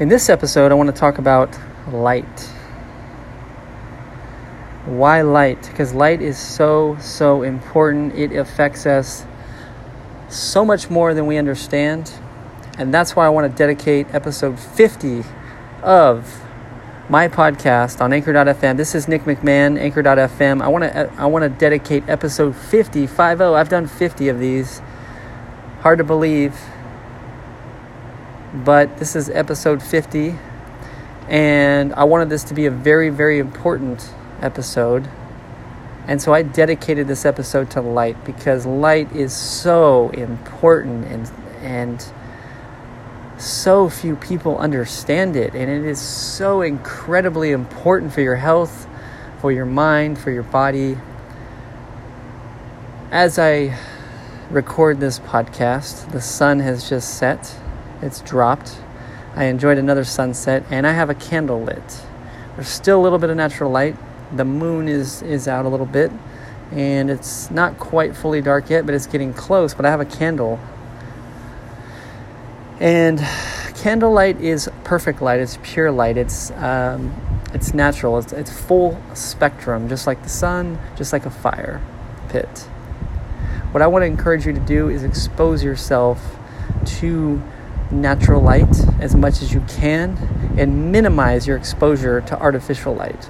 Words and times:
In 0.00 0.08
this 0.08 0.28
episode, 0.28 0.72
I 0.72 0.74
want 0.74 0.88
to 0.88 0.92
talk 0.92 1.18
about 1.18 1.56
light. 1.92 2.40
Why 4.86 5.22
light? 5.22 5.62
Because 5.70 5.94
light 5.94 6.20
is 6.20 6.36
so, 6.36 6.96
so 7.00 7.42
important. 7.42 8.16
It 8.16 8.34
affects 8.34 8.86
us 8.86 9.24
so 10.28 10.64
much 10.64 10.90
more 10.90 11.14
than 11.14 11.26
we 11.26 11.36
understand. 11.36 12.12
And 12.76 12.92
that's 12.92 13.14
why 13.14 13.24
I 13.24 13.28
want 13.28 13.48
to 13.48 13.56
dedicate 13.56 14.12
episode 14.12 14.58
50 14.58 15.22
of 15.84 16.42
my 17.08 17.28
podcast 17.28 18.00
on 18.00 18.12
anchor.fm. 18.12 18.76
This 18.76 18.96
is 18.96 19.06
Nick 19.06 19.22
McMahon, 19.22 19.78
anchor.fm. 19.78 20.60
I 20.60 20.66
want 20.66 20.82
to 20.82 21.12
I 21.16 21.26
want 21.26 21.44
to 21.44 21.48
dedicate 21.48 22.02
episode 22.08 22.56
50, 22.56 23.06
50. 23.06 23.22
I've 23.22 23.68
done 23.68 23.86
50 23.86 24.28
of 24.28 24.40
these. 24.40 24.82
Hard 25.82 25.98
to 25.98 26.04
believe 26.04 26.58
but 28.54 28.98
this 28.98 29.16
is 29.16 29.28
episode 29.30 29.82
50 29.82 30.38
and 31.28 31.92
I 31.94 32.04
wanted 32.04 32.28
this 32.28 32.44
to 32.44 32.54
be 32.54 32.66
a 32.66 32.70
very 32.70 33.10
very 33.10 33.40
important 33.40 34.12
episode. 34.40 35.08
And 36.06 36.20
so 36.20 36.34
I 36.34 36.42
dedicated 36.42 37.08
this 37.08 37.24
episode 37.24 37.70
to 37.72 37.80
light 37.80 38.24
because 38.24 38.66
light 38.66 39.10
is 39.16 39.32
so 39.32 40.10
important 40.10 41.06
and 41.06 41.30
and 41.62 42.06
so 43.38 43.88
few 43.88 44.14
people 44.14 44.56
understand 44.58 45.34
it 45.34 45.54
and 45.54 45.68
it 45.68 45.84
is 45.84 46.00
so 46.00 46.62
incredibly 46.62 47.50
important 47.50 48.12
for 48.12 48.20
your 48.20 48.36
health, 48.36 48.86
for 49.40 49.50
your 49.50 49.66
mind, 49.66 50.18
for 50.18 50.30
your 50.30 50.44
body. 50.44 50.96
As 53.10 53.38
I 53.38 53.76
record 54.50 55.00
this 55.00 55.18
podcast, 55.18 56.12
the 56.12 56.20
sun 56.20 56.60
has 56.60 56.88
just 56.88 57.18
set 57.18 57.56
it's 58.04 58.20
dropped. 58.20 58.76
I 59.34 59.44
enjoyed 59.44 59.78
another 59.78 60.04
sunset, 60.04 60.62
and 60.70 60.86
I 60.86 60.92
have 60.92 61.10
a 61.10 61.14
candle 61.14 61.62
lit. 61.62 62.02
There's 62.54 62.68
still 62.68 63.00
a 63.00 63.02
little 63.02 63.18
bit 63.18 63.30
of 63.30 63.36
natural 63.36 63.70
light. 63.70 63.96
The 64.36 64.44
moon 64.44 64.86
is 64.88 65.22
is 65.22 65.48
out 65.48 65.64
a 65.64 65.68
little 65.68 65.86
bit, 65.86 66.12
and 66.70 67.10
it's 67.10 67.50
not 67.50 67.78
quite 67.78 68.14
fully 68.14 68.40
dark 68.40 68.70
yet, 68.70 68.86
but 68.86 68.94
it's 68.94 69.06
getting 69.06 69.32
close. 69.32 69.74
But 69.74 69.86
I 69.86 69.90
have 69.90 70.00
a 70.00 70.04
candle, 70.04 70.60
and 72.78 73.18
candlelight 73.76 74.40
is 74.40 74.68
perfect 74.84 75.20
light. 75.20 75.40
It's 75.40 75.58
pure 75.62 75.90
light. 75.90 76.16
It's 76.16 76.50
um, 76.52 77.12
it's 77.52 77.74
natural. 77.74 78.18
It's, 78.18 78.32
it's 78.32 78.52
full 78.52 79.00
spectrum, 79.14 79.88
just 79.88 80.06
like 80.06 80.22
the 80.22 80.28
sun, 80.28 80.78
just 80.96 81.12
like 81.12 81.26
a 81.26 81.30
fire 81.30 81.80
pit. 82.28 82.68
What 83.72 83.82
I 83.82 83.88
want 83.88 84.02
to 84.02 84.06
encourage 84.06 84.46
you 84.46 84.52
to 84.52 84.60
do 84.60 84.88
is 84.88 85.02
expose 85.02 85.64
yourself 85.64 86.36
to 87.00 87.42
natural 87.90 88.40
light 88.40 88.74
as 89.00 89.14
much 89.14 89.42
as 89.42 89.52
you 89.52 89.60
can 89.68 90.16
and 90.58 90.90
minimize 90.92 91.46
your 91.46 91.56
exposure 91.56 92.20
to 92.22 92.38
artificial 92.38 92.94
light. 92.94 93.28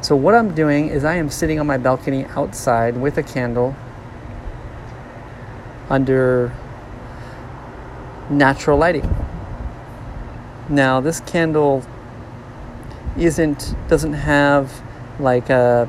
So, 0.00 0.14
what 0.14 0.34
I'm 0.34 0.54
doing 0.54 0.88
is 0.88 1.04
I 1.04 1.16
am 1.16 1.30
sitting 1.30 1.58
on 1.58 1.66
my 1.66 1.78
balcony 1.78 2.24
outside 2.26 2.96
with 2.96 3.18
a 3.18 3.22
candle 3.22 3.74
under 5.90 6.52
natural 8.30 8.78
lighting. 8.78 9.14
Now, 10.68 11.00
this 11.00 11.20
candle 11.20 11.84
isn't 13.16 13.74
doesn't 13.88 14.12
have 14.12 14.82
like 15.18 15.50
a 15.50 15.88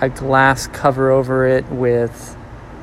a 0.00 0.08
glass 0.08 0.66
cover 0.68 1.10
over 1.10 1.46
it 1.46 1.66
with 1.70 2.36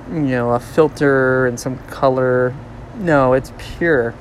you 0.09 0.19
know 0.19 0.51
a 0.51 0.59
filter 0.59 1.45
and 1.47 1.59
some 1.59 1.77
color 1.87 2.53
no, 2.95 3.33
it's 3.33 3.51
pure. 3.57 4.13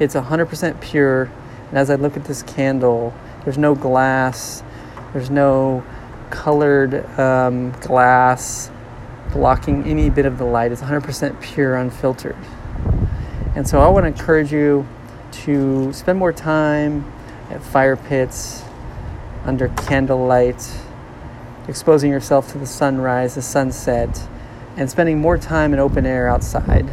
It's 0.00 0.14
100% 0.14 0.80
pure. 0.80 1.30
And 1.68 1.78
as 1.78 1.90
I 1.90 1.94
look 1.94 2.16
at 2.16 2.24
this 2.24 2.42
candle, 2.42 3.14
there's 3.44 3.58
no 3.58 3.74
glass, 3.74 4.62
there's 5.12 5.30
no 5.30 5.84
colored 6.30 7.06
um, 7.18 7.72
glass 7.80 8.70
blocking 9.32 9.84
any 9.84 10.10
bit 10.10 10.26
of 10.26 10.38
the 10.38 10.44
light. 10.44 10.72
It's 10.72 10.82
100% 10.82 11.40
pure, 11.40 11.76
unfiltered. 11.76 12.36
And 13.54 13.66
so 13.66 13.80
I 13.80 13.88
want 13.88 14.04
to 14.04 14.08
encourage 14.08 14.52
you 14.52 14.86
to 15.32 15.92
spend 15.92 16.18
more 16.18 16.32
time 16.32 17.10
at 17.50 17.62
fire 17.62 17.96
pits, 17.96 18.64
under 19.44 19.68
candlelight, 19.68 20.68
exposing 21.68 22.10
yourself 22.10 22.50
to 22.52 22.58
the 22.58 22.66
sunrise, 22.66 23.36
the 23.36 23.42
sunset, 23.42 24.28
and 24.76 24.90
spending 24.90 25.20
more 25.20 25.38
time 25.38 25.72
in 25.72 25.78
open 25.78 26.04
air 26.04 26.28
outside 26.28 26.86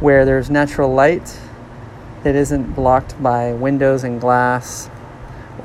where 0.00 0.24
there's 0.24 0.50
natural 0.50 0.92
light 0.92 1.38
that 2.24 2.34
isn't 2.34 2.74
blocked 2.74 3.22
by 3.22 3.52
windows 3.52 4.02
and 4.02 4.20
glass 4.20 4.90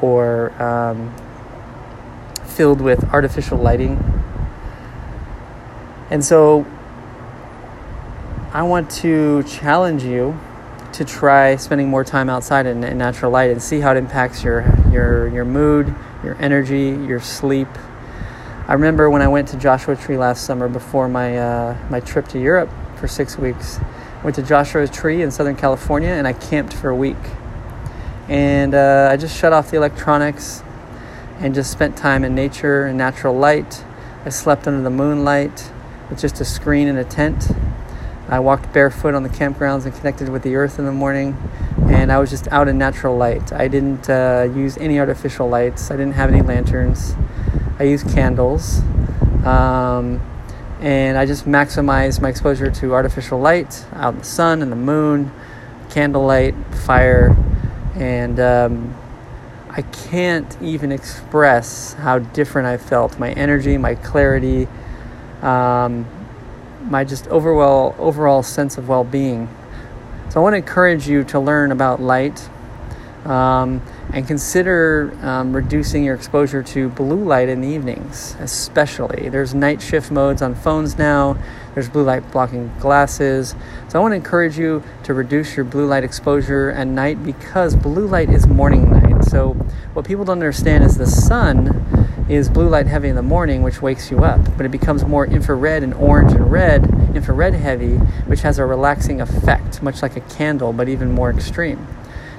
or 0.02 0.52
um, 0.62 1.14
filled 2.46 2.82
with 2.82 3.04
artificial 3.14 3.58
lighting. 3.58 3.98
And 6.12 6.24
so 6.24 6.66
I 8.52 8.64
want 8.64 8.90
to 8.92 9.44
challenge 9.44 10.04
you 10.04 10.40
to 10.94 11.06
try 11.06 11.56
spending 11.56 11.88
more 11.88 12.04
time 12.04 12.30
outside 12.30 12.66
in, 12.66 12.84
in, 12.84 12.98
natural 12.98 13.32
light 13.32 13.52
and 13.52 13.62
see 13.62 13.80
how 13.80 13.92
it 13.92 13.98
impacts 13.98 14.44
your, 14.44 14.66
your, 14.92 15.28
your 15.28 15.46
mood, 15.46 15.94
your 16.24 16.36
energy, 16.42 16.90
your 17.08 17.20
sleep. 17.20 17.68
I 18.68 18.74
remember 18.74 19.10
when 19.10 19.22
I 19.22 19.28
went 19.28 19.48
to 19.50 19.58
Joshua 19.58 19.96
Tree 19.96 20.18
last 20.18 20.46
summer 20.46 20.68
before 20.68 21.08
my, 21.08 21.38
uh, 21.38 21.78
my 21.90 22.00
trip 22.00 22.28
to 22.30 22.40
Europe 22.40 22.70
for 22.96 23.08
six 23.08 23.38
weeks 23.38 23.80
went 24.24 24.36
to 24.36 24.44
Joshua 24.44 24.88
Tree 24.88 25.22
in 25.22 25.32
Southern 25.32 25.56
California 25.56 26.10
and 26.10 26.28
I 26.28 26.34
camped 26.34 26.74
for 26.74 26.90
a 26.90 26.96
week. 26.96 27.18
And 28.28 28.76
uh, 28.76 29.10
I 29.12 29.18
just 29.18 29.38
shut 29.38 29.54
off 29.54 29.72
the 29.72 29.78
electronics 29.78 30.64
and 31.40 31.56
just 31.56 31.72
spent 31.72 31.98
time 31.98 32.24
in 32.24 32.36
nature 32.36 32.86
and 32.86 32.98
natural 32.98 33.36
light. 33.36 33.84
I 34.26 34.30
slept 34.30 34.68
under 34.68 34.82
the 34.82 34.90
moonlight 34.90 35.72
with 36.10 36.20
just 36.20 36.42
a 36.42 36.46
screen 36.46 36.88
and 36.88 36.98
a 36.98 37.06
tent. 37.06 37.50
I 38.28 38.40
walked 38.40 38.72
barefoot 38.74 39.16
on 39.16 39.24
the 39.24 39.30
campgrounds 39.30 39.86
and 39.86 39.96
connected 39.96 40.30
with 40.30 40.44
the 40.44 40.56
earth 40.56 40.78
in 40.78 40.86
the 40.86 40.92
morning. 40.92 41.38
And 41.88 42.12
I 42.12 42.20
was 42.20 42.30
just 42.30 42.48
out 42.50 42.68
in 42.68 42.78
natural 42.78 43.18
light. 43.18 43.52
I 43.54 43.68
didn't 43.68 44.10
uh, 44.10 44.50
use 44.54 44.78
any 44.78 45.00
artificial 45.00 45.50
lights, 45.50 45.90
I 45.90 45.98
didn't 45.98 46.14
have 46.14 46.30
any 46.32 46.42
lanterns. 46.42 47.16
I 47.80 47.84
used 47.84 48.08
candles. 48.10 48.82
Um, 49.46 50.22
and 50.80 51.18
I 51.18 51.26
just 51.26 51.46
maximize 51.46 52.22
my 52.22 52.30
exposure 52.30 52.72
to 52.72 52.94
artificial 52.94 53.40
light 53.40 53.86
out 53.94 54.14
in 54.14 54.20
the 54.20 54.26
sun 54.26 54.62
and 54.62 54.72
the 54.72 54.78
moon, 54.78 55.32
candlelight, 55.90 56.56
fire, 56.86 57.36
and 57.96 58.40
um, 58.40 58.96
I 59.70 59.82
can't 59.82 60.58
even 60.62 60.92
express 60.92 61.94
how 61.94 62.20
different 62.20 62.68
I 62.68 62.78
felt. 62.78 63.20
My 63.20 63.32
energy, 63.32 63.78
my 63.78 63.96
clarity, 63.96 64.68
um, 65.42 66.06
my 66.90 67.04
just 67.04 67.28
overall 67.28 67.96
overall 68.00 68.42
sense 68.42 68.78
of 68.78 68.88
well-being. 68.88 69.50
So 70.30 70.40
I 70.40 70.44
want 70.44 70.54
to 70.54 70.58
encourage 70.58 71.08
you 71.08 71.24
to 71.26 71.40
learn 71.40 71.72
about 71.72 72.02
light. 72.02 72.50
Um, 73.26 73.82
and 74.12 74.26
consider 74.28 75.16
um, 75.22 75.56
reducing 75.56 76.04
your 76.04 76.16
exposure 76.16 76.64
to 76.64 76.90
blue 76.90 77.24
light 77.24 77.48
in 77.48 77.62
the 77.62 77.68
evenings, 77.68 78.36
especially. 78.40 79.30
There's 79.30 79.54
night 79.54 79.82
shift 79.82 80.10
modes 80.10 80.42
on 80.42 80.56
phones 80.56 80.98
now, 80.98 81.38
there's 81.74 81.90
blue 81.90 82.04
light 82.04 82.30
blocking 82.32 82.72
glasses. 82.80 83.56
So 83.88 84.00
I 84.00 84.02
want 84.02 84.14
to 84.14 84.16
encourage 84.16 84.58
you 84.58 84.84
to 85.04 85.14
reduce 85.14 85.56
your 85.56 85.66
blue 85.66 85.86
light 85.86 86.04
exposure 86.04 86.72
at 86.72 86.88
night 86.88 87.24
because 87.24 87.76
blue 87.76 88.08
light 88.08 88.30
is 88.30 88.48
morning 88.48 88.92
light. 88.92 89.24
So 89.26 89.54
what 89.94 90.06
people 90.06 90.26
don't 90.26 90.34
understand 90.34 90.84
is 90.84 90.98
the 90.98 91.08
sun 91.08 91.86
is 92.30 92.50
blue 92.50 92.68
light 92.68 92.88
heavy 92.88 93.10
in 93.10 93.16
the 93.16 93.24
morning, 93.24 93.64
which 93.64 93.82
wakes 93.82 94.12
you 94.12 94.24
up, 94.24 94.40
but 94.58 94.66
it 94.66 94.70
becomes 94.70 95.04
more 95.06 95.26
infrared 95.26 95.84
and 95.84 95.94
orange 95.96 96.32
and 96.32 96.52
red, 96.52 96.84
infrared 97.16 97.54
heavy, 97.54 97.96
which 98.28 98.42
has 98.42 98.60
a 98.60 98.66
relaxing 98.66 99.22
effect, 99.22 99.82
much 99.82 100.02
like 100.02 100.16
a 100.16 100.22
candle, 100.22 100.72
but 100.74 100.88
even 100.90 101.12
more 101.12 101.32
extreme. 101.32 101.88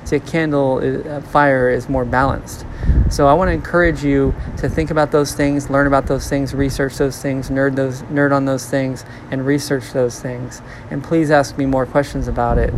See, 0.05 0.17
a 0.17 0.21
candle, 0.21 0.79
a 0.79 1.21
fire 1.21 1.69
is 1.71 1.89
more 1.89 2.05
balanced. 2.05 2.65
So 3.11 3.27
I 3.27 3.35
want 3.35 3.49
to 3.49 3.53
encourage 3.53 4.05
you 4.05 4.35
to 4.59 4.69
think 4.69 4.91
about 4.91 5.11
those 5.11 5.35
things, 5.35 5.69
learn 5.69 5.87
about 5.87 6.07
those 6.07 6.29
things, 6.29 6.55
research 6.55 6.97
those 6.97 7.21
things, 7.21 7.51
nerd 7.51 7.77
those, 7.77 8.03
nerd 8.03 8.33
on 8.33 8.45
those 8.45 8.69
things, 8.69 9.05
and 9.31 9.45
research 9.45 9.93
those 9.93 10.21
things. 10.21 10.63
And 10.91 11.03
please 11.03 11.31
ask 11.31 11.59
me 11.59 11.67
more 11.67 11.87
questions 11.87 12.29
about 12.29 12.57
it. 12.57 12.73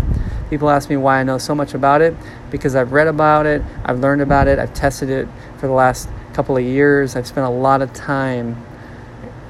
People 0.51 0.71
ask 0.71 0.91
me 0.91 0.97
why 0.97 1.21
I 1.21 1.23
know 1.23 1.39
so 1.39 1.55
much 1.55 1.75
about 1.75 2.03
it 2.03 2.15
because 2.51 2.75
I've 2.75 2.93
read 2.93 3.09
about 3.09 3.47
it, 3.47 3.63
I've 3.85 4.01
learned 4.01 4.23
about 4.23 4.49
it, 4.49 4.59
I've 4.59 4.75
tested 4.75 5.11
it 5.11 5.29
for 5.59 5.67
the 5.67 5.73
last 5.73 6.09
couple 6.33 6.57
of 6.57 6.65
years. 6.65 7.15
I've 7.15 7.27
spent 7.27 7.47
a 7.47 7.51
lot 7.51 7.83
of 7.83 7.93
time 7.93 8.57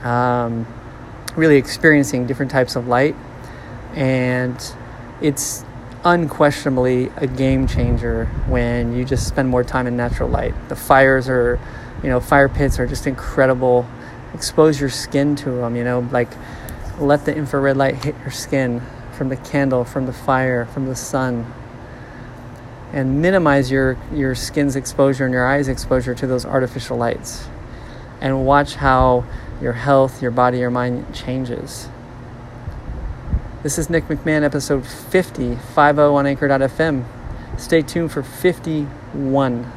um, 0.02 0.66
really 1.36 1.56
experiencing 1.56 2.26
different 2.26 2.50
types 2.50 2.76
of 2.76 2.88
light, 2.88 3.16
and 3.94 4.60
it's 5.20 5.64
unquestionably 6.04 7.10
a 7.16 7.26
game 7.26 7.66
changer 7.66 8.26
when 8.46 8.96
you 8.96 9.04
just 9.04 9.26
spend 9.28 9.48
more 9.48 9.62
time 9.64 9.86
in 9.86 9.96
natural 9.96 10.28
light. 10.28 10.54
The 10.68 10.76
fires 10.76 11.28
are, 11.28 11.60
you 12.02 12.08
know, 12.08 12.20
fire 12.20 12.48
pits 12.48 12.78
are 12.78 12.86
just 12.86 13.06
incredible. 13.06 13.86
Expose 14.34 14.80
your 14.80 14.90
skin 14.90 15.36
to 15.36 15.50
them, 15.50 15.76
you 15.76 15.84
know, 15.84 16.00
like 16.10 16.28
let 16.98 17.24
the 17.24 17.34
infrared 17.34 17.76
light 17.76 18.04
hit 18.04 18.16
your 18.20 18.30
skin 18.30 18.82
from 19.16 19.28
the 19.28 19.36
candle, 19.36 19.84
from 19.84 20.06
the 20.06 20.12
fire, 20.12 20.66
from 20.66 20.86
the 20.86 20.96
sun. 20.96 21.46
and 22.92 23.22
minimize 23.22 23.70
your, 23.70 23.96
your 24.12 24.34
skin's 24.34 24.76
exposure 24.76 25.24
and 25.24 25.32
your 25.32 25.46
eyes' 25.46 25.68
exposure 25.68 26.14
to 26.14 26.26
those 26.26 26.44
artificial 26.44 26.96
lights. 26.96 27.46
And 28.20 28.44
watch 28.46 28.74
how 28.76 29.24
your 29.60 29.72
health, 29.72 30.20
your 30.20 30.30
body, 30.30 30.58
your 30.58 30.70
mind 30.70 31.14
changes. 31.14 31.88
This 33.62 33.78
is 33.78 33.88
Nick 33.88 34.08
McMahon, 34.08 34.42
episode 34.42 34.84
50, 34.84 35.54
50 35.54 36.00
on 36.00 36.26
Anchor.fm. 36.26 37.04
Stay 37.56 37.80
tuned 37.80 38.10
for 38.10 38.24
51. 38.24 39.72